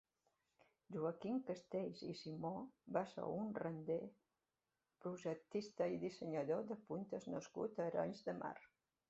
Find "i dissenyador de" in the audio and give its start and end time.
5.97-6.81